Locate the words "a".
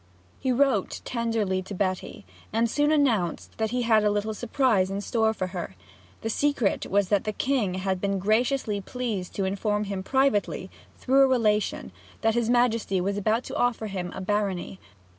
4.03-4.09, 11.21-11.27, 14.15-14.21